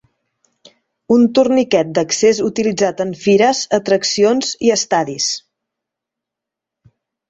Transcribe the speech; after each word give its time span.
Un 1.15 1.25
torniquet 1.39 1.91
d'accés 1.99 2.41
utilitzat 2.49 3.05
en 3.07 3.13
fires, 3.27 3.63
atraccions 3.81 4.53
i 4.71 4.77
estadis. 4.81 5.33